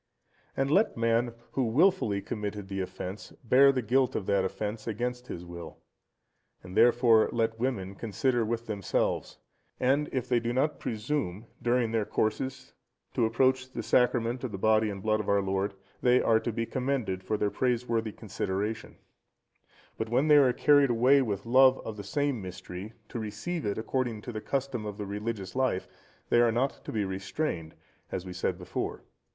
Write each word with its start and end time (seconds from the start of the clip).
And 0.57 0.71
let 0.71 0.97
man, 0.97 1.35
who 1.51 1.65
wilfully 1.65 2.23
committed 2.23 2.69
the 2.69 2.81
offence, 2.81 3.33
bear 3.43 3.71
the 3.71 3.83
guilt 3.83 4.15
of 4.15 4.25
that 4.25 4.43
offence 4.43 4.87
against 4.87 5.27
his 5.27 5.45
will. 5.45 5.77
And, 6.63 6.75
therefore, 6.75 7.29
let 7.31 7.59
women 7.59 7.93
consider 7.93 8.43
with 8.43 8.65
themselves, 8.65 9.37
and 9.79 10.09
if 10.11 10.27
they 10.27 10.39
do 10.39 10.53
not 10.53 10.79
presume, 10.79 11.45
during 11.61 11.91
their 11.91 12.05
courses, 12.05 12.73
to 13.13 13.27
approach 13.27 13.71
the 13.73 13.83
Sacrament 13.83 14.43
of 14.43 14.51
the 14.51 14.57
Body 14.57 14.89
and 14.89 15.03
Blood 15.03 15.19
of 15.19 15.29
our 15.29 15.39
Lord, 15.39 15.75
they 16.01 16.19
are 16.19 16.39
to 16.39 16.51
be 16.51 16.65
commended 16.65 17.23
for 17.23 17.37
their 17.37 17.51
praiseworthy 17.51 18.11
consideration; 18.11 18.95
but 19.99 20.09
when 20.09 20.29
they 20.29 20.37
are 20.37 20.51
carried 20.51 20.89
away 20.89 21.21
with 21.21 21.45
love 21.45 21.77
of 21.85 21.95
the 21.95 22.03
same 22.03 22.41
Mystery 22.41 22.93
to 23.09 23.19
receive 23.19 23.67
it 23.67 23.77
according 23.77 24.23
to 24.23 24.31
the 24.31 24.41
custom 24.41 24.83
of 24.83 24.97
the 24.97 25.05
religious 25.05 25.55
life, 25.55 25.87
they 26.29 26.41
are 26.41 26.51
not 26.51 26.83
to 26.85 26.91
be 26.91 27.05
restrained, 27.05 27.75
as 28.11 28.25
we 28.25 28.33
said 28.33 28.57
before. 28.57 29.03